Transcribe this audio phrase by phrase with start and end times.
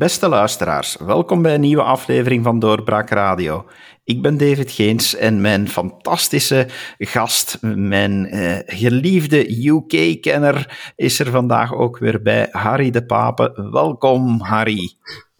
[0.00, 3.64] Beste luisteraars, welkom bij een nieuwe aflevering van Doorbraak Radio.
[4.04, 6.66] Ik ben David Geens en mijn fantastische
[6.98, 13.68] gast, mijn eh, geliefde UK-kenner, is er vandaag ook weer bij, Harry de Pape.
[13.72, 14.92] Welkom, Harry.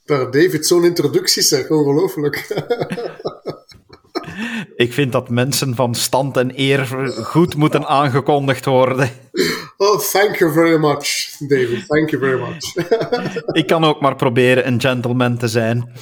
[0.05, 2.47] Daar, David, zo'n introductie zeg, ongelooflijk.
[4.77, 6.87] Ik vind dat mensen van stand en eer
[7.25, 9.11] goed moeten aangekondigd worden.
[9.83, 11.87] Oh, thank you very much, David.
[11.87, 12.75] Thank you very much.
[13.61, 15.93] Ik kan ook maar proberen een gentleman te zijn.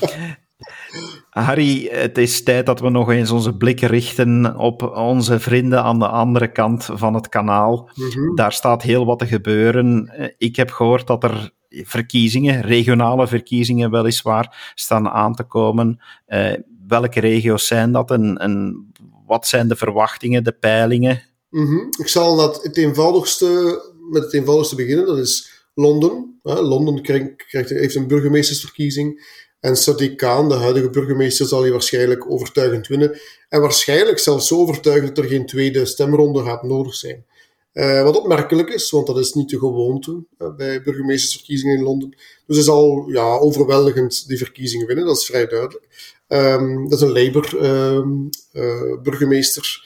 [1.31, 5.99] Harry, het is tijd dat we nog eens onze blikken richten op onze vrienden aan
[5.99, 7.91] de andere kant van het kanaal.
[7.95, 8.35] Mhm.
[8.35, 10.13] Daar staat heel wat te gebeuren.
[10.39, 16.01] Ik heb gehoord dat er verkiezingen, regionale verkiezingen weliswaar, staan aan te komen.
[16.27, 16.53] Eh,
[16.87, 18.87] welke regio's zijn dat en, en
[19.27, 21.23] wat zijn de verwachtingen, de peilingen?
[21.51, 21.87] Mhm.
[21.99, 25.07] Ik zal dat het eenvoudigste, met het eenvoudigste beginnen.
[25.07, 26.41] Dat is Londen.
[26.43, 26.61] Hè.
[26.61, 29.37] Londen krijgt, heeft een burgemeestersverkiezing.
[29.61, 33.21] En Sadiq Khan, de huidige burgemeester, zal hier waarschijnlijk overtuigend winnen.
[33.49, 37.27] En waarschijnlijk zelfs zo overtuigend dat er geen tweede stemronde gaat nodig zijn.
[37.73, 42.17] Uh, wat opmerkelijk is, want dat is niet de gewoonte uh, bij burgemeestersverkiezingen in Londen.
[42.47, 45.87] Dus hij zal ja, overweldigend die verkiezingen winnen, dat is vrij duidelijk.
[46.29, 49.79] Um, dat is een Labour-burgemeester, ehm, uh,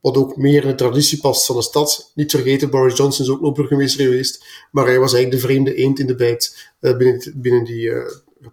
[0.00, 2.12] wat ook meer in de traditie past van de stad.
[2.14, 5.74] Niet vergeten, Boris Johnson is ook nog burgemeester geweest, maar hij was eigenlijk de vreemde
[5.74, 7.92] eend in de bijt uh, binnen, binnen die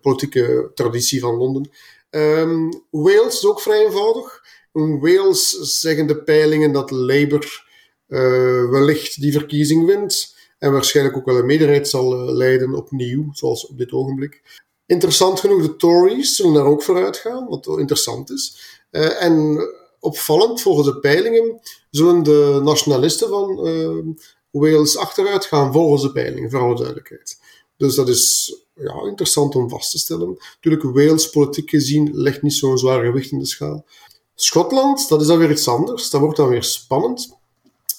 [0.01, 1.69] politieke traditie van Londen.
[2.09, 4.41] Um, Wales is ook vrij eenvoudig.
[4.73, 7.65] In Wales zeggen de peilingen dat Labour
[8.71, 13.77] wellicht die verkiezing wint en waarschijnlijk ook wel een meerderheid zal leiden opnieuw, zoals op
[13.77, 14.41] dit ogenblik.
[14.85, 18.79] Interessant genoeg, de Tories zullen daar ook vooruit gaan, wat wel interessant is.
[19.19, 19.59] En
[19.99, 21.59] opvallend, volgens de peilingen,
[21.89, 24.05] zullen de nationalisten van uh,
[24.51, 27.39] Wales achteruit gaan, volgens de peilingen, voor alle duidelijkheid.
[27.77, 30.37] Dus dat is ja, interessant om vast te stellen.
[30.55, 33.85] Natuurlijk, Wales, politiek gezien, legt niet zo'n zwaar gewicht in de schaal.
[34.35, 36.09] Schotland, dat is dan weer iets anders.
[36.09, 37.35] Dat wordt dan weer spannend.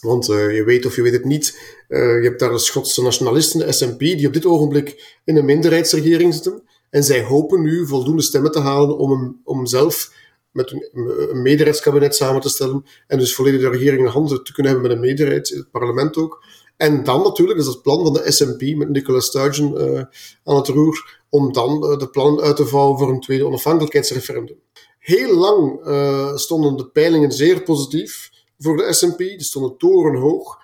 [0.00, 1.58] Want uh, je weet of je weet het niet,
[1.88, 5.44] uh, je hebt daar de Schotse nationalisten, de SNP, die op dit ogenblik in een
[5.44, 6.62] minderheidsregering zitten.
[6.90, 10.12] En zij hopen nu voldoende stemmen te halen om, hem, om zelf
[10.52, 12.84] met een, meerderheidskabinet samen te stellen.
[13.06, 15.70] En dus volledig de regering in handen te kunnen hebben met een meerderheid, in het
[15.70, 16.44] parlement ook.
[16.78, 20.02] En dan natuurlijk is het plan van de SNP met Nicola Sturgeon uh,
[20.44, 24.60] aan het roer, om dan uh, de plannen uit te vouwen voor een tweede onafhankelijkheidsreferendum.
[24.98, 29.18] Heel lang uh, stonden de peilingen zeer positief voor de SNP.
[29.18, 30.58] Die stonden torenhoog.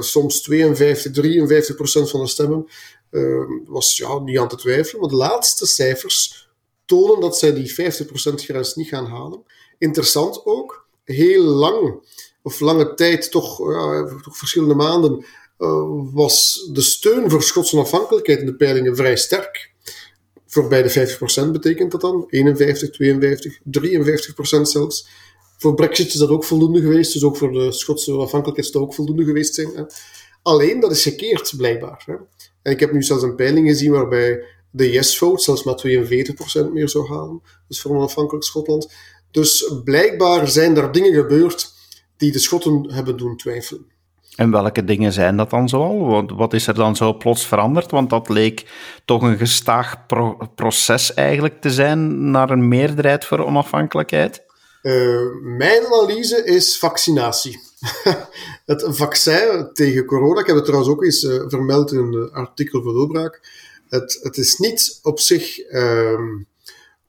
[0.00, 2.66] soms 52, 53 procent van de stemmen.
[3.66, 5.00] Was ja, niet aan te twijfelen.
[5.00, 6.50] Maar de laatste cijfers
[6.92, 7.74] tonen dat zij die 50%
[8.34, 9.42] grens niet gaan halen.
[9.78, 12.02] Interessant ook, heel lang,
[12.42, 13.56] of lange tijd, toch,
[14.22, 15.24] toch verschillende maanden,
[15.58, 15.82] uh,
[16.12, 19.72] was de steun voor Schotse onafhankelijkheid in de peilingen vrij sterk.
[20.46, 21.16] Voorbij de
[21.48, 22.24] 50% betekent dat dan.
[22.28, 23.58] 51, 52,
[24.58, 25.06] 53% zelfs.
[25.58, 28.82] Voor Brexit is dat ook voldoende geweest, dus ook voor de Schotse onafhankelijkheid is dat
[28.82, 29.70] ook voldoende geweest zijn.
[29.74, 29.82] Hè.
[30.42, 32.02] Alleen, dat is gekeerd, blijkbaar.
[32.06, 32.14] Hè.
[32.62, 35.82] En ik heb nu zelfs een peiling gezien waarbij de yes-vote zelfs maar
[36.66, 37.42] 42% meer zou halen.
[37.68, 38.92] Dus voor onafhankelijk Schotland.
[39.30, 41.72] Dus blijkbaar zijn er dingen gebeurd
[42.16, 43.90] die de Schotten hebben doen twijfelen.
[44.36, 46.26] En welke dingen zijn dat dan zoal?
[46.26, 47.90] Wat is er dan zo plots veranderd?
[47.90, 48.66] Want dat leek
[49.04, 54.42] toch een gestaag pro proces eigenlijk te zijn naar een meerderheid voor onafhankelijkheid.
[54.82, 57.60] Uh, mijn analyse is vaccinatie.
[58.72, 62.82] het vaccin tegen corona, ik heb het trouwens ook eens uh, vermeld in een artikel
[62.82, 63.40] voor Doorbraak.
[63.92, 66.20] Het, het is niet op zich uh,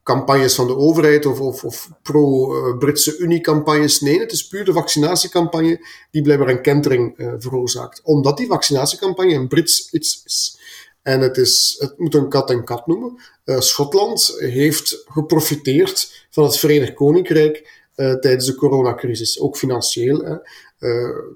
[0.02, 4.00] campagnes van de overheid of, of, of pro-Britse Unie-campagnes.
[4.00, 8.00] Nee, het is puur de vaccinatiecampagne die blijkbaar een kentering uh, veroorzaakt.
[8.02, 10.58] Omdat die vaccinatiecampagne een Brits iets is.
[11.02, 13.20] En het, is, het moet een kat en kat noemen.
[13.44, 20.18] Uh, Schotland heeft geprofiteerd van het Verenigd Koninkrijk tijdens de coronacrisis, ook financieel.
[20.18, 20.36] Hè.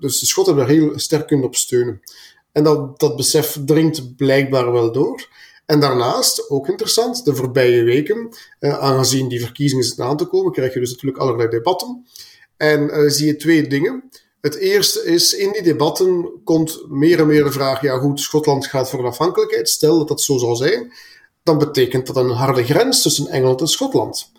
[0.01, 2.03] Dus de Schotten hebben daar heel sterk kunnen op steunen.
[2.59, 5.29] En dat, dat besef dringt blijkbaar wel door.
[5.67, 8.29] En daarnaast, ook interessant, de voorbije weken,
[8.61, 12.07] uh, aangezien die verkiezingen zitten aan te komen, krijg je dus natuurlijk allerlei debatten.
[12.57, 14.11] En uh, zie je twee dingen.
[14.41, 18.67] Het eerste is, in die debatten komt meer en meer de vraag, ja goed, Schotland
[18.67, 19.69] gaat voor onafhankelijkheid.
[19.69, 20.93] Stel dat dat zo zal zijn,
[21.43, 24.31] dan betekent dat een harde grens tussen Engeland en Schotland.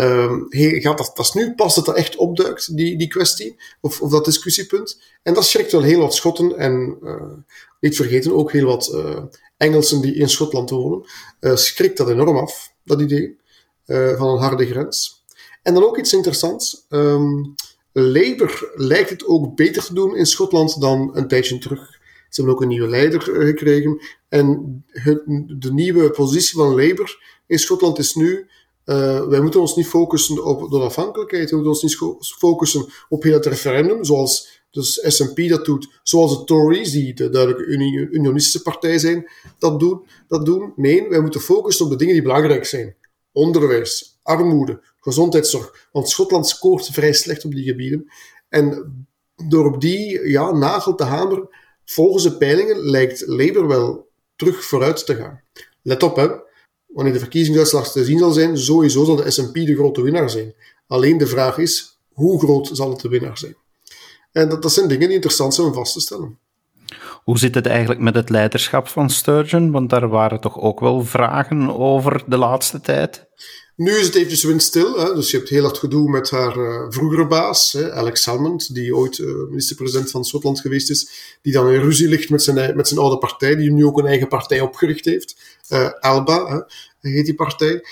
[0.00, 4.00] Um, gaat dat, dat is nu pas dat er echt opduikt, die, die kwestie, of,
[4.00, 5.00] of dat discussiepunt.
[5.22, 7.22] En dat schrikt wel heel wat Schotten en uh,
[7.80, 9.22] niet vergeten ook heel wat uh,
[9.56, 11.06] Engelsen die in Schotland wonen.
[11.40, 13.38] Uh, schrikt dat enorm af, dat idee
[13.86, 15.24] van een harde grens.
[15.62, 16.86] En dan ook iets interessants.
[16.88, 17.54] Um,
[17.92, 21.90] Labour lijkt het ook beter te doen in Schotland dan een tijdje terug.
[22.28, 24.00] Ze hebben ook een nieuwe leider gekregen.
[24.28, 24.84] En
[25.46, 28.48] de nieuwe positie van Labour in Schotland is nu
[28.84, 31.50] uh, wij moeten ons niet focussen op de onafhankelijkheid.
[31.50, 36.38] We moeten ons niet focussen op heel het referendum, zoals dus SNP dat doet, zoals
[36.38, 37.64] de Tories, die de duidelijke
[38.10, 40.72] unionistische partij zijn, dat doen, dat doen.
[40.76, 42.96] Nee, wij moeten focussen op de dingen die belangrijk zijn.
[43.32, 45.88] Onderwijs, armoede, gezondheidszorg.
[45.92, 48.12] Want Schotland scoort vrij slecht op die gebieden.
[48.48, 48.94] En
[49.48, 51.48] door op die ja, nagel te hameren,
[51.84, 55.42] volgens de peilingen lijkt Labour wel terug vooruit te gaan.
[55.82, 56.48] Let op, hè
[56.94, 60.54] wanneer de verkiezingsuitslag te zien zal zijn, sowieso zal de S&P de grote winnaar zijn.
[60.86, 63.56] Alleen de vraag is, hoe groot zal het de winnaar zijn?
[64.32, 66.38] En dat, dat zijn dingen die interessant zijn om vast te stellen.
[67.24, 69.70] Hoe zit het eigenlijk met het leiderschap van Sturgeon?
[69.70, 73.28] Want daar waren toch ook wel vragen over de laatste tijd?
[73.80, 74.98] Nu is het eventjes windstil.
[74.98, 75.14] Hè?
[75.14, 78.96] Dus je hebt heel hard gedoe met haar uh, vroegere baas, hè, Alex Salmond, die
[78.96, 81.10] ooit uh, minister-president van Schotland geweest is,
[81.42, 84.06] die dan in ruzie ligt met zijn, met zijn oude partij, die nu ook een
[84.06, 85.58] eigen partij opgericht heeft.
[85.68, 86.66] Uh, Alba
[87.00, 87.84] hè, heet die partij.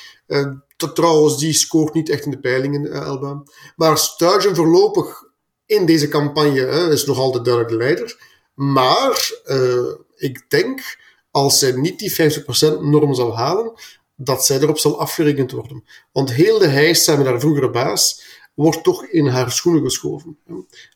[0.76, 3.42] Dat, trouwens, die scoort niet echt in de peilingen, Alba.
[3.76, 5.24] Maar Sturgeon voorlopig
[5.66, 8.16] in deze campagne hè, is nog altijd duidelijk de leider.
[8.54, 9.32] Maar
[10.16, 10.98] ik denk,
[11.30, 13.72] als zij niet die 50% norm zal halen,
[14.20, 15.84] dat zij erop zal afgerekend worden.
[16.12, 18.22] Want heel de samen met haar vroegere baas
[18.54, 20.38] wordt toch in haar schoenen geschoven.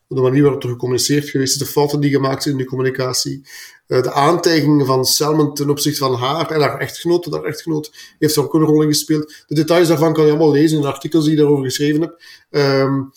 [0.07, 3.45] De manier waarop er gecommuniceerd geweest is, de fouten die gemaakt zijn in de communicatie,
[3.87, 8.35] eh, de aantijgingen van Selman ten opzichte van haar en haar echtgenoot, haar echtgenoot heeft
[8.35, 9.33] er ook een rol in gespeeld.
[9.47, 12.21] De details daarvan kan je allemaal lezen in de artikels die ik daarover geschreven heb.
[12.49, 13.11] Um,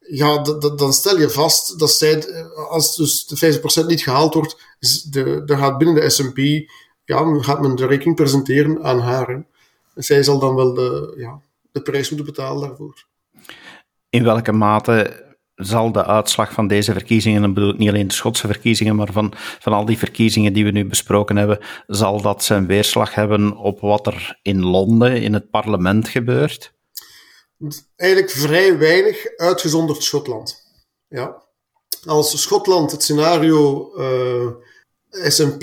[0.00, 0.42] ja,
[0.76, 2.24] dan stel je vast dat zij,
[2.68, 3.36] als dus de
[3.84, 4.56] 50% niet gehaald wordt,
[5.46, 6.38] er gaat binnen de S&P
[7.10, 9.44] ja, gaat men de rekening presenteren aan haar.
[10.02, 11.40] Zij zal dan wel de, ja,
[11.72, 13.06] de prijs moeten betalen daarvoor.
[14.08, 18.14] In welke mate zal de uitslag van deze verkiezingen, en bedoel ik niet alleen de
[18.14, 22.44] Schotse verkiezingen, maar van, van al die verkiezingen die we nu besproken hebben, zal dat
[22.44, 26.72] zijn weerslag hebben op wat er in Londen, in het parlement gebeurt?
[27.96, 30.62] Eigenlijk vrij weinig, uitgezonderd Schotland.
[31.08, 31.48] Ja.
[32.04, 34.46] Als Schotland het scenario uh,
[35.10, 35.62] S&P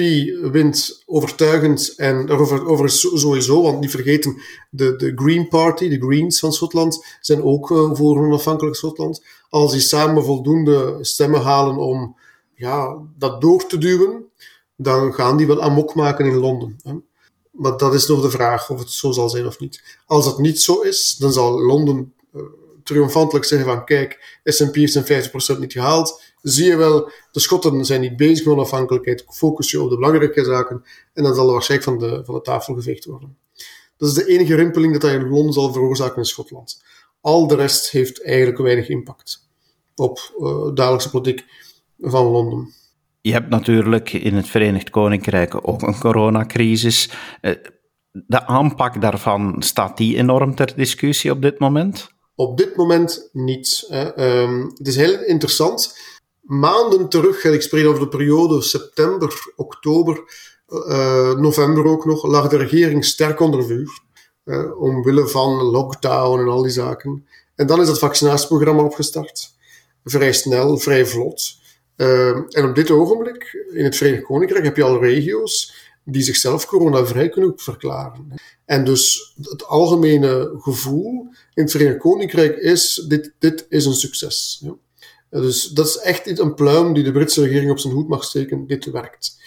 [0.52, 6.40] wint overtuigend en over, over sowieso, want niet vergeten, de, de Green Party, de Greens
[6.40, 9.24] van Schotland, zijn ook uh, voor onafhankelijk Schotland.
[9.50, 12.18] Als die samen voldoende stemmen halen om
[12.56, 14.26] ja, dat door te duwen,
[14.76, 16.80] dan gaan die wel amok maken in Londen.
[16.84, 16.94] Hè.
[17.52, 20.00] Maar dat is nog de vraag of het zo zal zijn of niet.
[20.06, 22.42] Als dat niet zo is, dan zal Londen uh,
[22.84, 27.86] triomfantelijk zeggen van kijk, S&P heeft zijn 50% niet gehaald, zie je wel, de Schotten
[27.86, 30.84] zijn niet bezig met onafhankelijkheid, focus je op de belangrijke zaken
[31.14, 33.38] en dan zal er waarschijnlijk van de, van de tafel geveegd worden.
[33.98, 36.84] Dat is de enige rimpeling dat hij in Londen zal veroorzaken in Schotland.
[37.22, 39.48] Al de rest heeft eigenlijk weinig impact
[39.96, 41.46] op uh, dagelijkse politiek
[42.00, 42.74] van Londen.
[43.22, 47.10] Je hebt natuurlijk in het Verenigd Koninkrijk ook een coronacrisis.
[47.42, 47.52] Eh,
[48.12, 52.08] de aanpak daarvan, staat die enorm ter discussie op dit moment?
[52.36, 53.88] Op dit moment niet.
[53.90, 55.98] Ehm, het is heel interessant
[56.48, 60.24] maanden terug, en ik spreek over de periode september, oktober,
[60.68, 64.00] uh, november ook nog, lag de regering sterk onder vuur.
[64.46, 67.28] Uh, omwille van lockdown en al die zaken.
[67.56, 69.56] En dan is het vaccinatieprogramma opgestart.
[70.04, 71.56] Vrij snel, vrij vlot.
[71.98, 76.66] Uh, en op dit ogenblik, in het Verenigd Koninkrijk, heb je al regio's die zichzelf
[76.66, 78.34] coronavrij kunnen verklaren.
[78.66, 84.62] En dus het algemene gevoel in het Verenigd Koninkrijk is, dit, dit is een succes.
[84.64, 84.76] Ja.
[85.30, 88.68] Dus dat is echt een pluim die de Britse regering op zijn hoed mag steken.
[88.68, 89.38] Dit werkt.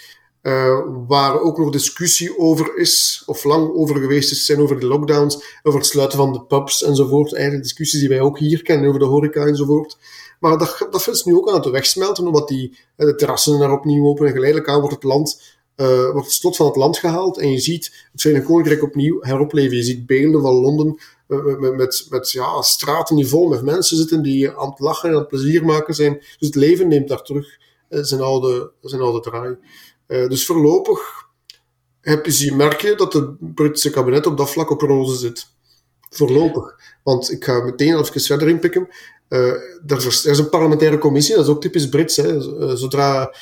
[0.42, 4.86] Uh, waar ook nog discussie over is, of lang over geweest is, zijn over de
[4.86, 7.32] lockdowns, over het sluiten van de pubs enzovoort.
[7.32, 9.98] Eigenlijk discussies die wij ook hier kennen over de horeca enzovoort.
[10.40, 13.72] Maar dat, dat is nu ook aan het wegsmelten, omdat die, eh, de terrassen daar
[13.72, 16.98] opnieuw open en geleidelijk aan wordt het land uh, wordt het slot van het land
[16.98, 19.76] gehaald en je ziet het Verenigd Koninkrijk opnieuw heropleven.
[19.76, 20.98] Je ziet beelden van Londen
[21.30, 25.14] met, met, met ja, straten die vol met mensen zitten die aan het lachen en
[25.14, 26.18] aan het plezier maken zijn.
[26.18, 27.58] Dus het leven neemt daar terug
[27.88, 29.56] uh, zijn, oude, zijn oude draai.
[30.06, 31.00] Uh, dus voorlopig
[32.00, 35.46] heb je, merk je dat het Britse kabinet op dat vlak op roze zit.
[36.10, 36.80] Voorlopig.
[37.02, 38.88] Want ik ga meteen even verder inpikken.
[39.28, 39.48] Uh,
[39.86, 42.16] er, is, er, is, een parlementaire commissie, dat is ook typisch Brits.
[42.16, 42.40] Hè.
[42.76, 43.34] Zodra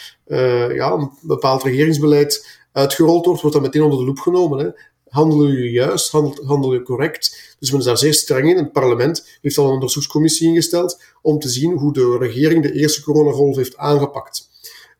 [0.74, 4.58] ja, een bepaald regeringsbeleid uitgerold wordt, wordt dat meteen onder de loep genomen.
[4.58, 4.70] Hè.
[5.08, 6.10] Handelen jullie juist?
[6.10, 7.56] Handel, handelen jullie correct?
[7.58, 8.56] Dus men is daar zeer streng in.
[8.56, 13.02] Het parlement heeft al een onderzoekscommissie ingesteld om te zien hoe de regering de eerste
[13.02, 14.48] coronagolf heeft aangepakt.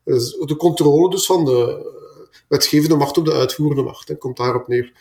[0.03, 1.87] Dus de controle dus van de
[2.47, 4.93] wetgevende macht op de uitvoerende macht, hè, komt daarop neer.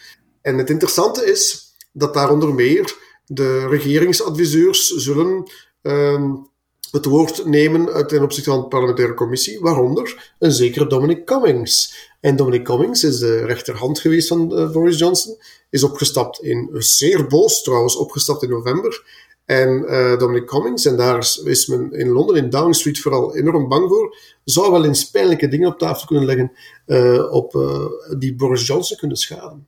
[0.42, 2.96] En het interessante is dat daar onder meer
[3.26, 5.50] de regeringsadviseurs zullen
[5.82, 6.48] um,
[6.90, 12.06] het woord nemen ten opzichte van de parlementaire commissie, waaronder een zekere Dominic Cummings.
[12.20, 15.36] En Dominic Cummings is de rechterhand geweest van Boris Johnson,
[15.70, 19.26] is opgestapt in, zeer boos trouwens, opgestapt in november.
[19.44, 23.68] En uh, Dominic Cummings, en daar is men in Londen, in Downing Street, vooral enorm
[23.68, 26.52] bang voor, zou wel eens pijnlijke dingen op tafel kunnen leggen
[26.86, 27.52] uh, op,
[28.18, 29.66] die Boris Johnson kunnen schaden.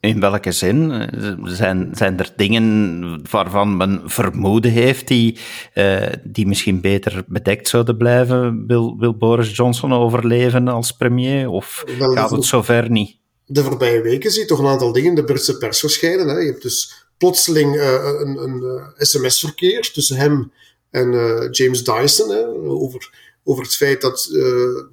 [0.00, 1.08] In welke zin?
[1.44, 5.38] Zijn, zijn er dingen waarvan men vermoeden heeft die,
[5.74, 8.66] uh, die misschien beter bedekt zouden blijven?
[8.66, 11.48] Wil, wil Boris Johnson overleven als premier?
[11.48, 13.16] Of Wel, gaat het zover niet?
[13.46, 16.28] De voorbije weken zie je toch een aantal dingen in de Britse pers verschijnen.
[16.28, 16.38] Hè.
[16.38, 20.52] Je hebt dus plotseling uh, een, een uh, sms-verkeer tussen hem
[20.90, 21.10] en
[21.50, 23.10] James Dyson hè, over,
[23.44, 24.30] over het feit dat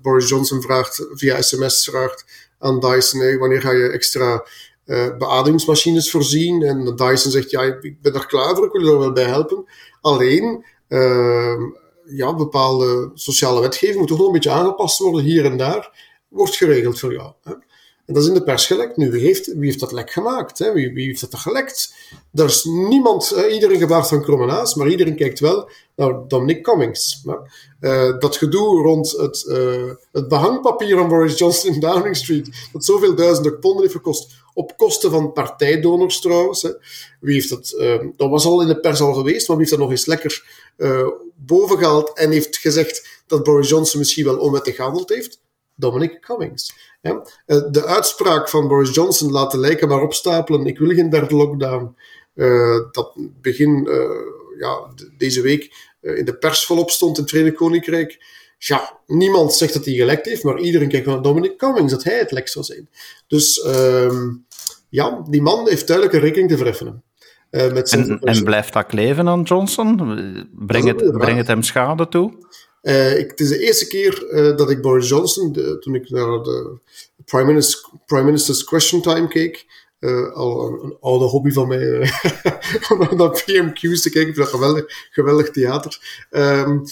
[0.01, 2.25] Boris Johnson vraagt, via sms vraagt
[2.59, 4.43] aan Dyson hey, wanneer ga je extra
[4.87, 6.63] uh, beademingsmachines voorzien.
[6.63, 9.65] En Dyson zegt, ja, ik ben er klaar voor, ik wil er wel bij helpen.
[10.01, 11.61] Alleen, uh,
[12.05, 16.15] ja, bepaalde sociale wetgeving moet toch nog een beetje aangepast worden hier en daar.
[16.27, 17.33] Wordt geregeld voor jou.
[18.07, 18.97] En dat is in de pers gelekt.
[18.97, 20.59] Nu, wie heeft, wie heeft dat lek gemaakt?
[20.59, 20.73] Hè?
[20.73, 21.93] Wie, wie heeft dat gelekt?
[22.33, 24.45] Er is niemand, iedereen gebaard van kromme
[24.75, 27.23] maar iedereen kijkt wel naar Dominic Cummings.
[27.81, 32.85] Uh, dat gedoe rond het, uh, het behangpapier van Boris Johnson in Downing Street, dat
[32.85, 36.61] zoveel duizenden ponden heeft gekost, op kosten van partijdonors trouwens.
[37.19, 39.77] Wie heeft dat, uh, dat was al in de pers al geweest, maar wie heeft
[39.77, 40.65] dat nog eens lekker
[41.35, 45.39] bovengehaald en heeft gezegd dat Boris Johnson misschien wel onwettig gehandeld heeft?
[45.77, 46.73] Dominic Cummings.
[47.01, 47.11] Ja.
[47.45, 51.95] Uh, de uitspraak van Boris Johnson laten lijken maar opstapelen, ik wil geen derde lockdown,
[52.91, 53.89] dat begin
[54.59, 58.19] ja, deze week in de pers volop stond in het Verenigd Koninkrijk
[58.57, 62.17] ja, niemand zegt dat hij gelekt heeft, maar iedereen kijkt naar Dominic Cummings, dat hij
[62.17, 62.89] het lek zou zijn.
[63.27, 64.45] Dus um,
[64.89, 67.03] ja, die man heeft duidelijk een rekening te vereffenen.
[67.51, 69.95] Uh, met zijn en, en, blijft dat kleven aan Johnson?
[70.53, 72.33] Breng het, breng het hem schade toe?
[72.87, 76.43] Uh, ik, het is de eerste keer uh, dat ik Boris Johnson, toen ik naar
[76.43, 76.79] de
[77.25, 77.61] Prime,
[78.05, 79.65] Prime Minister's Question Time keek,
[80.33, 81.99] al een, een, oude hobby van mij,
[82.89, 86.25] om naar PMQ's te kijken, ik dat geweldig, geweldig theater.
[86.31, 86.83] Um,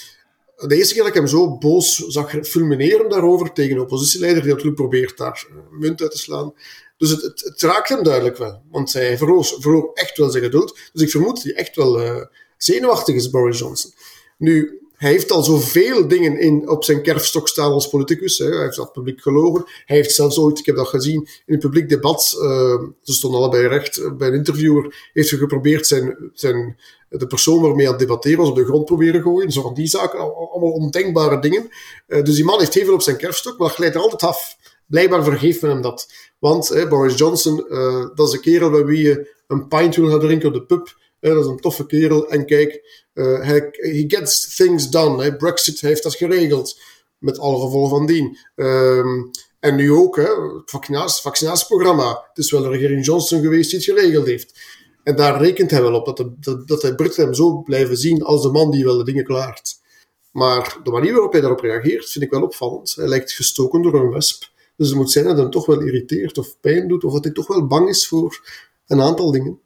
[0.56, 4.52] de eerste keer dat ik hem zo boos zag fulmineren daarover tegen de oppositieleider, die
[4.52, 6.54] natuurlijk probeert daar munt uit te slaan,
[6.98, 8.62] dus het, het, raakt hem duidelijk wel.
[8.72, 10.80] Want hij verloor, echt wel zijn geduld.
[10.94, 13.92] Dus ik vermoed dat hij echt wel zenuwachtig is, Boris Johnson.
[14.38, 18.38] Nu, hij heeft al zoveel dingen in, op zijn kerfstok staan als politicus.
[18.38, 18.46] Hè.
[18.46, 19.64] Hij heeft dat publiek gelogen.
[19.86, 23.40] Hij heeft zelfs ooit, ik heb dat gezien, in een publiek debat, uh, ze stonden
[23.40, 26.78] allebei recht, uh, bij een interviewer, heeft hij geprobeerd zijn, zijn,
[27.10, 29.52] de persoon waarmee aan het debatteren was op de grond proberen gooien.
[29.52, 31.70] Zo van die zaken, allemaal ondenkbare dingen.
[32.08, 34.24] Uh, dus die man heeft heel veel op zijn kerfstok, maar dat glijdt er altijd
[34.24, 34.58] af.
[34.88, 36.12] Blijkbaar vergeeft men hem dat.
[36.40, 37.66] Want Boris Johnson,
[38.16, 40.96] dat is een kerel bij wie je een pint wil gaan drinken op de pub.
[41.34, 42.30] Dat is een toffe kerel.
[42.30, 45.36] En kijk, uh, hij he gets things done.
[45.36, 46.80] Brexit heeft dat geregeld.
[47.18, 48.38] Met alle gevolgen van dien.
[48.56, 52.26] Um, en nu ook, het vaccinatie, vaccinatieprogramma.
[52.28, 54.60] Het is wel de regering Johnson geweest die het geregeld heeft.
[55.04, 58.24] En daar rekent hij wel op, dat, de, dat, hij Britten hem zo blijven zien
[58.24, 59.74] als de man die wel de dingen klaart.
[60.32, 62.96] Maar de manier waarop hij daarop reageert, vind ik wel opvallend.
[62.96, 64.44] Hij lijkt gestoken door een wesp.
[64.78, 67.24] Dus het moet zijn dat het hem toch wel irriteert of pijn doet, of dat
[67.24, 68.48] hij toch wel bang is voor
[68.88, 69.60] een aantal dingen.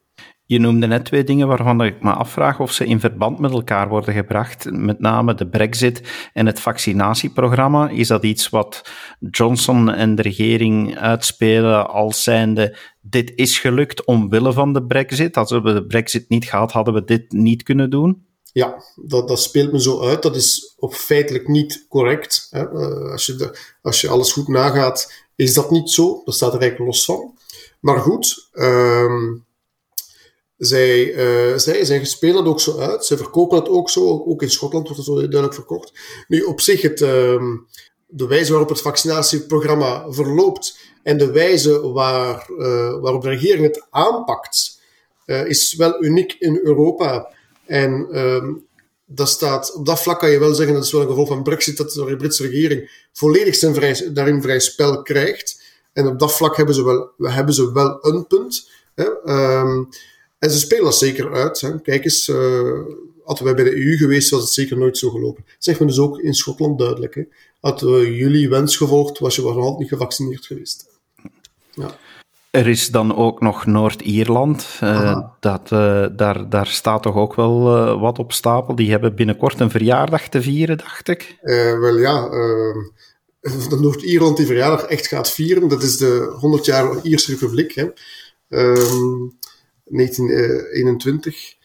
[0.49, 3.89] Je noemde net twee dingen waarvan ik me afvraag of ze in verband met elkaar
[3.89, 4.71] worden gebracht.
[4.71, 6.01] Met name de Brexit
[6.33, 7.89] en het vaccinatieprogramma.
[7.89, 8.81] Is dat iets wat
[9.31, 15.37] Johnson en de regering uitspelen als zijnde: dit is gelukt omwille van de Brexit?
[15.37, 18.25] Als we de Brexit niet gehad, hadden we dit niet kunnen doen?
[18.51, 20.21] Ja, dat, dat speelt me zo uit.
[20.21, 22.47] Dat is op feitelijk niet correct.
[22.49, 22.71] Hè.
[22.71, 26.21] Uh, als, je de, als je alles goed nagaat, is dat niet zo.
[26.25, 27.37] Dat staat er eigenlijk los van.
[27.79, 29.31] Maar goed, uh,
[30.59, 33.05] zij, uh, zij, zij spelen het ook zo uit.
[33.05, 34.23] Zij verkopen het ook zo.
[34.25, 35.91] Ook in Schotland wordt het zo duidelijk verkocht.
[36.27, 37.57] Nu, op zich, het, ehm,
[38.07, 43.87] de wijze waarop het vaccinatieprogramma verloopt en de wijze waar, uh, waarop de regering het
[43.89, 44.79] aanpakt,
[45.25, 47.33] uh, is wel uniek in Europa.
[47.65, 48.67] En um,
[49.05, 51.43] dat staat, op dat vlak kan je wel zeggen, dat is wel een gevolg van
[51.43, 55.61] Brexit, dat de Britse regering volledig zijn vrij, daarin vrij spel krijgt.
[55.93, 58.69] En op dat vlak hebben ze wel, hebben ze wel een punt.
[58.95, 59.05] Hè.
[59.59, 59.89] Um,
[60.39, 61.61] en ze spelen dat zeker uit.
[61.61, 61.81] Hè.
[61.81, 62.79] Kijk eens, uh,
[63.23, 65.43] hadden wij bij de EU geweest, was het zeker nooit zo gelopen.
[65.45, 67.15] Dat zegt men dus ook in Schotland duidelijk.
[67.15, 67.23] Hè.
[67.59, 70.87] Hadden we jullie wens gevolgd, was je nog niet gevaccineerd geweest.
[71.73, 71.97] Ja.
[72.51, 74.79] Er is dan ook nog Noord-Ierland.
[74.83, 78.75] Uh, dat, uh, daar, daar staat toch ook wel uh, wat op stapel.
[78.75, 81.37] Die hebben binnenkort een verjaardag te vieren, dacht ik.
[81.41, 82.29] wel ja,
[83.69, 85.67] dat Noord-Ierland die verjaardag echt gaat vieren.
[85.67, 87.73] Dat is de 100 jaar Ierse Republiek.
[87.75, 87.87] Hè.
[89.89, 91.57] 1921.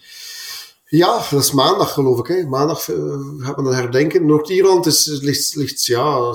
[0.86, 2.48] Ja, dat is maandag geloof ik.
[2.48, 2.96] Maandag uh,
[3.38, 4.26] gaat men dat herdenken.
[4.26, 6.34] Noord-Ierland is, ligt, ligt, ja,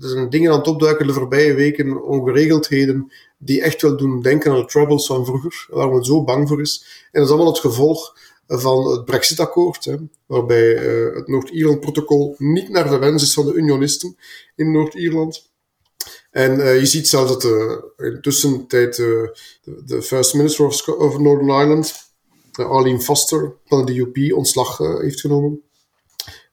[0.00, 4.50] er zijn dingen aan het opduiken de voorbije weken, ongeregeldheden, die echt wel doen denken
[4.50, 6.84] aan de troubles van vroeger, waar men zo bang voor is.
[7.12, 8.16] En dat is allemaal het gevolg
[8.46, 14.16] van het Brexit-akkoord, waarbij uh, het Noord-Ierland-protocol niet naar de wens is van de unionisten
[14.56, 15.47] in Noord-Ierland.
[16.38, 19.28] En uh, je ziet zelfs dat uh, in de tussentijd uh,
[19.86, 21.94] de, First Minister of, of Northern Ireland,
[22.52, 25.62] Arlene Foster, van de DUP ontslag heeft genomen.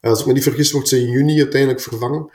[0.01, 2.29] als ik me niet vergis, wordt ze in juni uiteindelijk vervangen.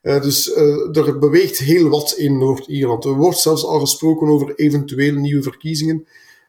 [0.00, 0.56] dus
[0.92, 3.04] er beweegt heel wat in Noord-Ierland.
[3.04, 6.06] Er wordt zelfs al gesproken over eventuele nieuwe verkiezingen.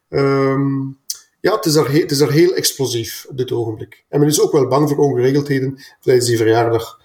[0.09, 0.97] Um,
[1.41, 4.05] ja, het is, heel, het is daar heel explosief op dit ogenblik.
[4.09, 7.01] En men is ook wel bang voor ongeregeldheden tijdens die verjaardag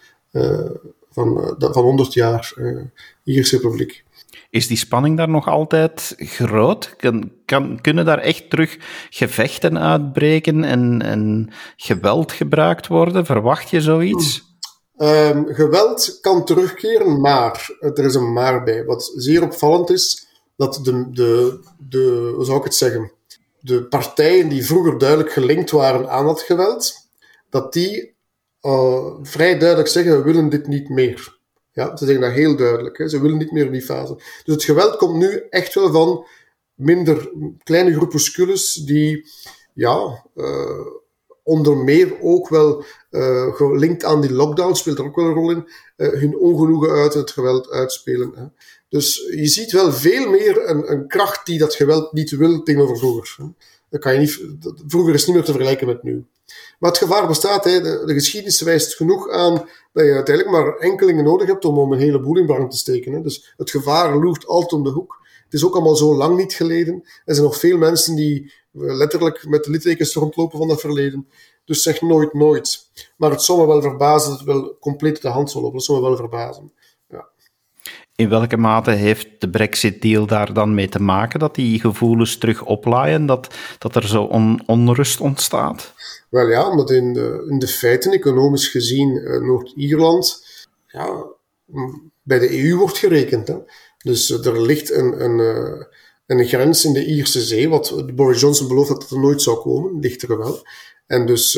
[1.10, 2.54] van, van 100 jaar
[3.24, 4.04] Ierse Republiek.
[4.50, 6.96] Is die spanning daar nog altijd groot?
[6.96, 8.78] Kan, kan, kunnen daar echt terug
[9.10, 13.26] gevechten uitbreken en, en geweld gebruikt worden?
[13.26, 14.48] Verwacht je zoiets?
[14.96, 18.84] Um, geweld kan terugkeren, maar er is een maar bij.
[18.84, 20.26] Wat zeer opvallend is,
[20.56, 23.12] dat de, de, de hoe zou ik het zeggen,
[23.60, 26.94] de partijen die vroeger duidelijk gelinkt waren aan dat geweld,
[27.50, 28.14] dat die
[28.62, 31.38] uh, vrij duidelijk zeggen, we willen dit niet meer.
[31.72, 32.98] Ja, ze zeggen dat heel duidelijk.
[32.98, 33.08] Hè.
[33.08, 34.14] Ze willen niet meer in die fase.
[34.14, 36.26] Dus het geweld komt nu echt wel van
[36.74, 37.30] minder
[37.62, 39.30] kleine groepuscules die,
[39.74, 40.86] ja, uh,
[41.42, 45.50] onder meer ook wel uh, gelinkt aan die lockdown, speelt er ook wel een rol
[45.50, 48.32] in, hun ongenoegen uit het geweld uitspelen.
[48.34, 48.44] Hè.
[48.88, 52.98] Dus je ziet wel veel meer een, een, kracht die dat geweld niet wil tegenover
[52.98, 53.34] vroeger.
[53.36, 53.44] Hè.
[53.90, 54.40] Dat kan je niet,
[54.86, 56.26] vroeger is niet meer te vergelijken met nu.
[56.78, 57.64] Maar het gevaar bestaat.
[57.64, 57.80] Hè.
[57.80, 59.54] De, de, geschiedenis wijst genoeg aan
[59.92, 63.12] dat je uiteindelijk maar enkelingen nodig hebt om, om een heleboel in brand te steken.
[63.12, 63.20] Hè.
[63.20, 65.18] Dus het gevaar loert altijd om de hoek.
[65.44, 66.94] Het is ook allemaal zo lang niet geleden.
[67.24, 71.28] Er zijn nog veel mensen die eh, letterlijk met de littekens rondlopen van dat verleden.
[71.64, 72.90] Dus zeg nooit nooit.
[73.16, 75.76] Maar het zou me wel verbazen dat het wel compleet de hand zal lopen.
[75.76, 76.72] Dat zou me wel verbazen.
[78.20, 82.64] In welke mate heeft de Brexit-deal daar dan mee te maken dat die gevoelens terug
[82.64, 85.92] oplaaien, dat, dat er zo on, onrust ontstaat?
[86.28, 90.46] Wel ja, omdat in de, in de feiten, economisch gezien, uh, Noord-Ierland
[90.86, 91.24] ja,
[92.22, 93.48] bij de EU wordt gerekend.
[93.48, 93.56] Hè.
[93.98, 95.82] Dus uh, er ligt een, een, uh,
[96.26, 100.00] een grens in de Ierse Zee, wat Boris Johnson belooft dat er nooit zou komen,
[100.00, 100.66] ligt er wel.
[101.06, 101.52] En dus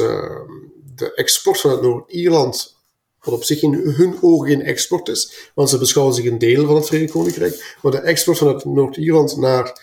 [0.94, 2.76] de export vanuit Noord-Ierland,
[3.22, 6.66] wat op zich in hun ogen geen export is, want ze beschouwen zich een deel
[6.66, 9.80] van het Verenigd Koninkrijk, maar de export vanuit Noord-Ierland naar,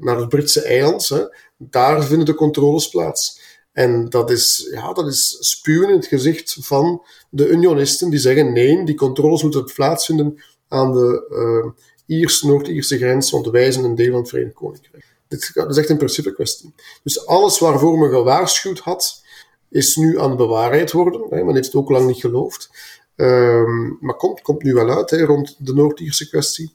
[0.00, 1.22] naar het Britse eiland, hè,
[1.56, 3.40] daar vinden de controles plaats.
[3.72, 8.52] En dat is, ja, dat is spuwen in het gezicht van de unionisten die zeggen
[8.52, 13.94] nee, die controles moeten plaatsvinden aan de uh, Iers, Noord-Ierse grens, want wij zijn een
[13.94, 15.04] deel van het Verenigd Koninkrijk.
[15.28, 16.74] Dit is echt een principe kwestie.
[17.02, 19.22] Dus alles waarvoor men gewaarschuwd had,
[19.72, 21.26] is nu aan bewaarheid worden.
[21.30, 21.44] Hè.
[21.44, 22.70] Men heeft het ook lang niet geloofd.
[23.16, 26.72] Um, maar komt, komt nu wel uit hè, rond de Noord-Ierse kwestie.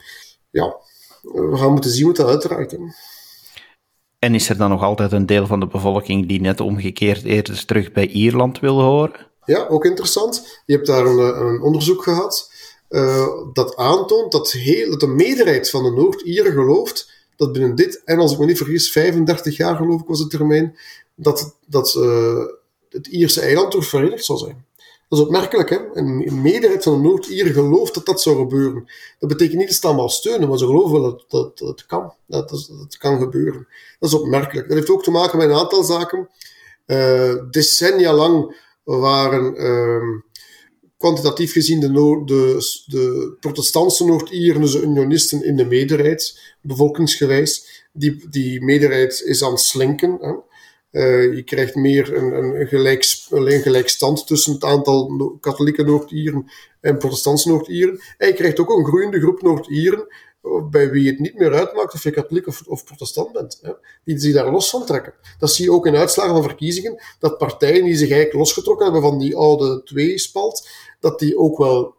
[0.49, 0.75] Ja,
[1.21, 2.71] we gaan moeten zien hoe dat uiteraard.
[2.71, 2.77] Hè.
[4.19, 7.65] En is er dan nog altijd een deel van de bevolking die net omgekeerd eerder
[7.65, 9.27] terug bij Ierland wil horen?
[9.45, 10.62] Ja, ook interessant.
[10.65, 12.51] Je hebt daar een, eh, een onderzoek gehad
[12.89, 18.01] uh, dat aantoont dat, heel, dat de meerderheid van de Noord-Ieren gelooft dat binnen dit,
[18.05, 20.77] en als ik me niet vergis, 35 jaar geloof ik was de termijn,
[21.15, 22.45] dat, dat uh,
[22.97, 24.65] het Ierse eiland toch verenigd zal zijn.
[25.10, 25.77] Dat is opmerkelijk, hè?
[25.93, 28.89] Een meerderheid van de Noord-Ieren gelooft dat dat zou gebeuren.
[29.19, 32.13] Dat betekent niet dat ze allemaal steunen, maar ze geloven wel dat, dat, kan.
[32.25, 33.67] Dat, dat, kan gebeuren.
[33.99, 34.67] Dat is opmerkelijk.
[34.67, 36.29] Dat heeft ook te maken met een aantal zaken.
[36.86, 40.21] Uh, decennia lang waren uh,
[40.97, 41.91] kwantitatief gezien de,
[42.25, 47.86] de, de protestantse Noord-Ieren, dus de unionisten, in de meerderheid, bevolkingsgewijs.
[47.93, 50.17] Die, die meerderheid is aan het slinken.
[50.21, 50.33] Hè?
[50.97, 56.97] Uh, je krijgt meer een, een, gelijk, een gelijkstand tussen het aantal katholieke Noord-Ieren en
[56.97, 57.99] protestantse Noord-Ieren.
[58.17, 60.07] En je krijgt ook een groeiende groep Noord-Ieren
[60.69, 63.60] bij wie het niet meer uitmaakt of je katholiek of, of protestant bent.
[63.62, 63.71] Hè,
[64.03, 65.13] die zich daar los van trekken.
[65.39, 69.10] Dat zie je ook in uitslagen van verkiezingen, dat partijen die zich eigenlijk losgetrokken hebben
[69.10, 71.95] van die oude tweespalt, dat die ook wel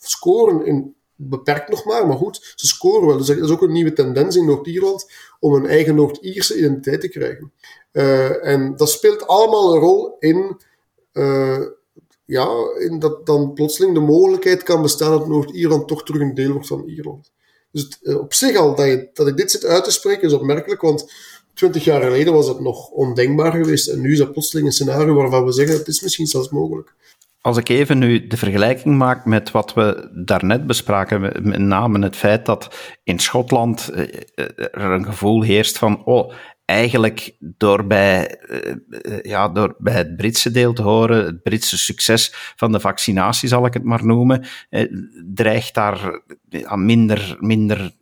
[0.00, 3.16] scoren in beperkt nog maar, maar goed, ze scoren wel.
[3.16, 7.08] Dus dat is ook een nieuwe tendens in Noord-Ierland om een eigen Noord-Ierse identiteit te
[7.08, 7.52] krijgen.
[7.92, 10.60] Uh, en dat speelt allemaal een rol in,
[11.12, 11.66] uh,
[12.24, 16.52] ja, in dat dan plotseling de mogelijkheid kan bestaan dat Noord-Ierland toch terug een deel
[16.52, 17.32] wordt van Ierland.
[17.72, 20.32] Dus het, uh, op zich al, dat, dat ik dit zit uit te spreken, is
[20.32, 21.12] opmerkelijk, want
[21.54, 25.14] twintig jaar geleden was het nog ondenkbaar geweest en nu is dat plotseling een scenario
[25.14, 26.94] waarvan we zeggen, het is misschien zelfs mogelijk.
[27.40, 32.16] Als ik even nu de vergelijking maak met wat we daarnet bespraken, met name het
[32.16, 33.90] feit dat in Schotland
[34.54, 36.32] er een gevoel heerst van, oh,
[36.68, 42.32] eigenlijk door bij, uh, ja, door bij het Britse deel te horen, het Britse succes
[42.56, 44.92] van de vaccinatie zal ik het maar noemen, uh,
[45.34, 46.22] dreigt daar
[46.74, 47.92] minder, minder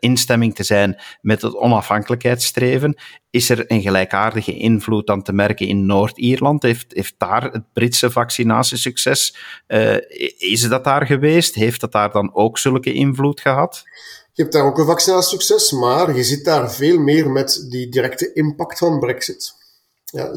[0.00, 2.96] instemming te zijn met het onafhankelijkheidsstreven.
[3.30, 6.62] Is er een gelijkaardige invloed aan te merken in Noord-Ierland?
[6.62, 9.36] Heeft, heeft daar het Britse vaccinatiesucces,
[10.38, 11.54] is dat daar geweest?
[11.54, 13.84] Heeft dat daar dan ook zulke invloed gehad?
[14.38, 18.32] Je hebt daar ook een vaccinatiesucces, maar je zit daar veel meer met die directe
[18.32, 19.54] impact van Brexit.
[20.04, 20.32] Ja,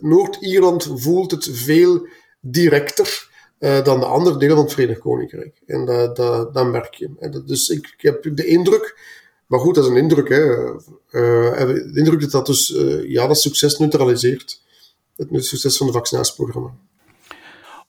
[0.00, 2.06] Noord-Ierland voelt het veel
[2.40, 5.62] directer uh, dan de andere delen van het Verenigd Koninkrijk.
[5.66, 6.16] En dat,
[6.52, 7.42] dat, merk je.
[7.46, 8.98] Dus ik, ik, heb de indruk,
[9.46, 10.64] maar goed, dat is een indruk, hè.
[11.10, 12.74] Uh, de indruk dat dat dus
[13.06, 14.62] ja, dat succes neutraliseert.
[15.16, 16.74] Het succes van het vaccinatieprogramma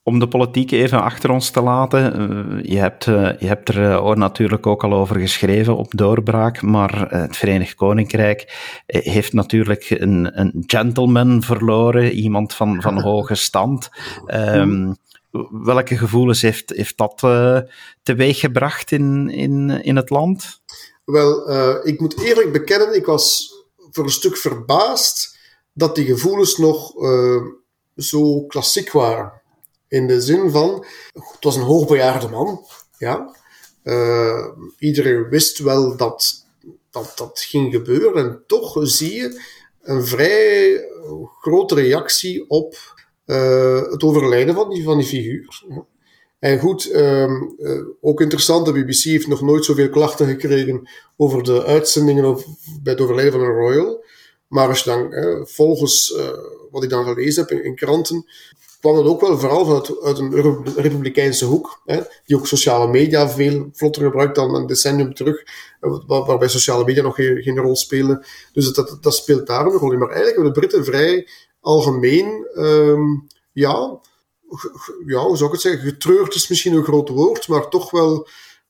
[0.08, 2.22] om de politiek even achter ons te laten.
[2.22, 6.62] Uh, je, hebt, uh, je hebt er uh, natuurlijk ook al over geschreven op doorbraak,
[6.62, 13.90] maar het Verenigd Koninkrijk heeft natuurlijk een, een gentleman verloren, iemand van, van hoge stand.
[14.28, 14.96] Um,
[15.64, 17.20] welke gevoelens heeft, heeft dat
[18.04, 20.62] teweeggebracht in, in, in het land?
[21.06, 21.52] Wel,
[21.86, 23.54] ik moet eerlijk bekennen, ik was
[23.92, 25.38] voor een stuk verbaasd
[25.74, 26.92] dat die gevoelens nog
[27.96, 29.46] zo klassiek waren.
[29.88, 32.66] In de zin van, het was een hoogbejaarde man,
[32.98, 33.36] ja.
[33.84, 34.48] Uh,
[34.80, 36.46] iedereen wist wel dat,
[36.92, 38.26] dat dat ging gebeuren.
[38.26, 39.42] En toch zie je
[39.82, 40.82] een vrij
[41.40, 42.96] grote reactie op
[43.26, 45.64] uh, het overlijden van die, van die figuur.
[46.40, 51.44] En goed, um, uh, ook interessant, de BBC heeft nog nooit zoveel klachten gekregen over
[51.44, 52.46] de uitzendingen of
[52.82, 54.06] bij het overlijden van een royal.
[54.48, 55.14] Maar als je dan,
[55.48, 56.16] volgens
[56.72, 58.26] wat ik dan gelezen heb in kranten,
[58.80, 63.30] kwam dat ook wel vooral vanuit, uit een republikeinse hoek, hè, die ook sociale media
[63.30, 65.44] veel vlotter gebruikt dan een decennium terug,
[65.80, 68.26] waar, waarbij sociale media nog geen, rol spelen.
[68.54, 70.00] Dus dat, dat, speelt daar een rol in.
[70.00, 71.28] Maar eigenlijk hebben de Britten vrij
[71.60, 74.00] algemeen, um, ja,
[75.06, 78.28] ja, hoe zou ik het zeggen, getreurd is misschien een groot woord, maar toch wel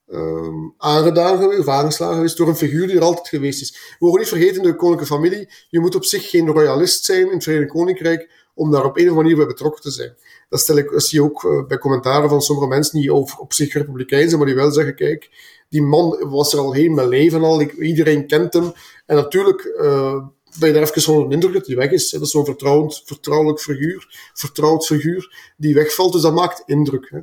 [0.07, 3.71] um, aangedaan geweest, aangeslagen geweest door een figuur die er altijd geweest is.
[3.71, 7.33] We mogen niet vergeten, de koninklijke familie, je moet op zich geen royalist zijn in
[7.33, 10.15] het Verenigd Koninkrijk om daar op een of andere manier bij betrokken te zijn.
[10.49, 13.53] Dat stel ik, zie je ook uh, bij commentaren van sommige mensen die op, op
[13.53, 15.29] zich republikein zijn, maar die wel zeggen, kijk,
[15.69, 18.71] die man was er al heen met leven al, iedereen kent hem.
[19.05, 20.23] En natuurlijk uh,
[20.59, 22.09] ben je daar even de indruk dat hij weg is.
[22.09, 27.09] Dat is zo'n vertrouwend, vertrouwelijk figuur, vertrouwd figuur, die wegvalt, dus dat maakt indruk.
[27.09, 27.19] Hè.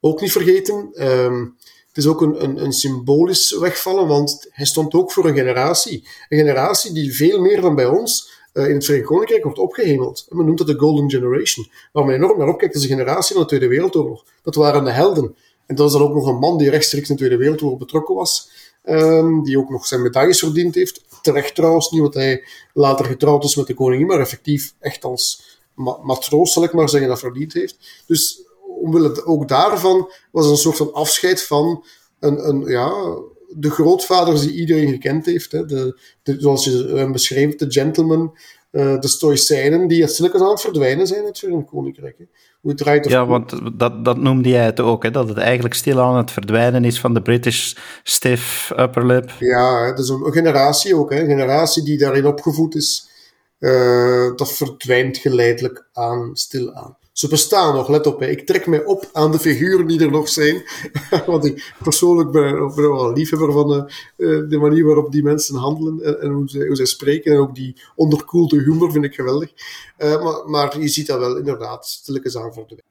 [0.00, 1.56] Ook niet vergeten, um,
[1.88, 6.08] het is ook een, een, een, symbolisch wegvallen, want hij stond ook voor een generatie.
[6.28, 10.26] Een generatie die veel meer dan bij ons uh, in het Verenigd Koninkrijk wordt opgehemeld.
[10.28, 11.70] Men noemt dat de Golden Generation.
[11.92, 14.24] Waar men enorm naar opkijkt, is de generatie van de Tweede Wereldoorlog.
[14.42, 15.36] Dat waren de helden.
[15.66, 18.14] En dat is dan ook nog een man die rechtstreeks in de Tweede Wereldoorlog betrokken
[18.14, 18.50] was.
[18.84, 21.04] Um, die ook nog zijn medailles verdiend heeft.
[21.22, 25.42] Terecht trouwens, niet wat hij later getrouwd is met de koningin, maar effectief echt als
[25.74, 28.02] ma matroos, zal ik maar zeggen, dat verdiend heeft.
[28.06, 28.42] Dus
[28.80, 31.84] omwille ook daarvan was een soort van afscheid van
[32.18, 33.16] een, een, ja,
[33.56, 35.52] de grootvaders die iedereen gekend heeft.
[35.52, 35.66] Hè.
[35.66, 38.36] De, de, zoals je hem beschreef, de gentleman,
[38.72, 42.18] uh, de stoïcijnen, die stilletjes aan het verdwijnen zijn in het Koninkrijk.
[42.18, 42.24] Hè.
[42.60, 46.00] Hoe draait ja, want dat, dat noemde jij het ook, hè, dat het eigenlijk stil
[46.00, 49.30] aan het verdwijnen is van de British stiff upper lip.
[49.38, 53.10] Ja, dat is een generatie ook, hè, een generatie die daarin opgevoed is.
[53.58, 56.96] Uh, dat verdwijnt geleidelijk aan, stilaan.
[57.12, 58.20] Ze bestaan nog, let op.
[58.20, 58.26] Hè.
[58.26, 60.62] Ik trek mij op aan de figuren die er nog zijn.
[61.26, 65.12] Want ik persoonlijk ben, ben wel een liefhebber van de, eh, eh, de manier waarop
[65.12, 67.32] die mensen handelen en, en hoe, zij, hoe zij spreken.
[67.32, 69.52] En ook die onderkoelde humor vind ik geweldig.
[69.98, 72.82] Uh, maar, maar je ziet dat wel inderdaad stilletjes aan voor de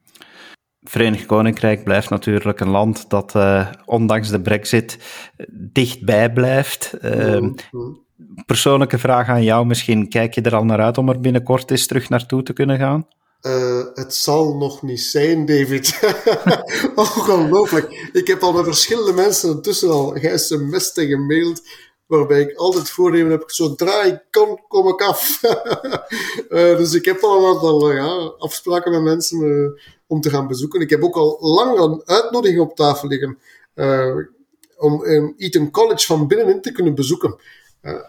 [0.81, 4.97] Verenigd Koninkrijk blijft natuurlijk een land dat, uh, ondanks de brexit,
[5.51, 6.93] dichtbij blijft.
[7.01, 7.99] Uh, mm -hmm.
[8.45, 10.10] Persoonlijke vraag aan jou misschien.
[10.10, 13.07] Kijk je er al naar uit om er binnenkort eens terug naartoe te kunnen gaan?
[13.41, 15.99] Uh, het zal nog niet zijn, David.
[16.95, 18.10] Ongelooflijk.
[18.13, 21.62] Ik heb al met verschillende mensen intussen al ge-sms'd en gemaild,
[22.06, 25.39] waarbij ik altijd voornemen heb, zodra ik kan, kom ik af.
[26.49, 30.82] uh, dus ik heb al een aantal ja, afspraken met mensen om te gaan bezoeken.
[30.82, 33.38] Ik heb ook al lang een uitnodiging op tafel liggen
[34.77, 37.36] om um, Eton College van binnenin te kunnen bezoeken.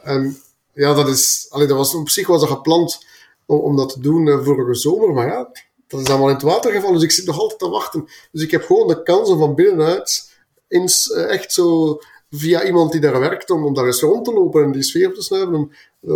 [0.03, 0.37] en
[0.73, 3.07] ja, dat is, allee, dat was, op zich was dat gepland
[3.47, 5.13] om, om dat te doen uh, vorige zomer.
[5.13, 5.51] Maar ja,
[5.87, 6.95] dat is allemaal in het water gevallen.
[6.95, 8.09] Dus ik zit nog altijd te wachten.
[8.33, 10.31] Dus ik heb gewoon de kans om van binnenuit
[10.69, 11.99] eens, uh, echt zo
[12.31, 15.09] via iemand die daar werkt, om, om daar eens rond te lopen en die sfeer
[15.09, 15.73] op te snuiven.
[16.01, 16.15] Uh,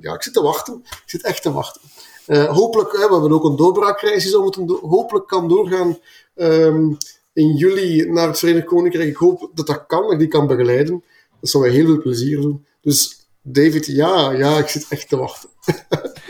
[0.00, 0.80] ja, ik zit te wachten.
[0.84, 1.80] Ik zit echt te wachten.
[2.48, 5.98] hopelijk, we hebben ook een doorbraakreis die moeten do hopelijk kan doorgaan
[6.34, 6.96] um,
[7.32, 9.08] in juli naar het Verenigd Koninkrijk.
[9.08, 11.04] Ik hoop dat dat kan, dat ik die kan begeleiden.
[11.40, 12.66] Dat zou mij heel veel plezier doen.
[12.80, 15.48] Dus David, ja, ja, ik zit echt te wachten.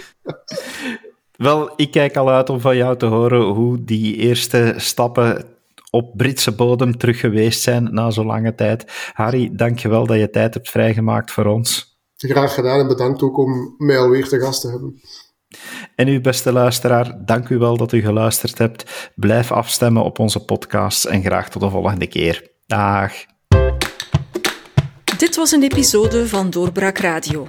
[1.36, 5.44] Wel, ik kijk al uit om van jou te horen hoe die eerste stappen
[5.90, 9.10] op Britse bodem terug geweest zijn na zo'n lange tijd.
[9.12, 11.98] Harry, dankjewel dat je tijd hebt vrijgemaakt voor ons.
[12.16, 15.00] Graag gedaan en bedankt ook om mij alweer te gast te hebben.
[15.94, 19.10] En uw beste luisteraar, dank u wel dat u geluisterd hebt.
[19.14, 22.50] Blijf afstemmen op onze podcasts en graag tot de volgende keer.
[22.66, 23.12] Dag.
[25.18, 27.48] Dit was een episode van Doorbraak Radio,